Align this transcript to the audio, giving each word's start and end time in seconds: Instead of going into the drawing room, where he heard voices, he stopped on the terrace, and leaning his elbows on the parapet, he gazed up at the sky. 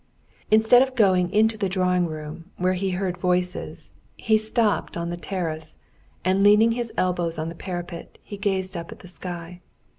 Instead 0.49 0.81
of 0.81 0.95
going 0.95 1.31
into 1.31 1.59
the 1.59 1.69
drawing 1.69 2.07
room, 2.07 2.45
where 2.57 2.73
he 2.73 2.89
heard 2.89 3.19
voices, 3.19 3.91
he 4.17 4.35
stopped 4.35 4.97
on 4.97 5.09
the 5.11 5.15
terrace, 5.15 5.75
and 6.25 6.43
leaning 6.43 6.71
his 6.71 6.91
elbows 6.97 7.37
on 7.37 7.49
the 7.49 7.53
parapet, 7.53 8.17
he 8.23 8.35
gazed 8.35 8.75
up 8.75 8.91
at 8.91 8.97
the 9.01 9.07
sky. 9.07 9.61